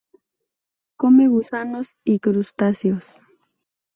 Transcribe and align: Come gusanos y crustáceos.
Come 0.99 1.27
gusanos 1.27 1.95
y 2.03 2.17
crustáceos. 2.17 3.21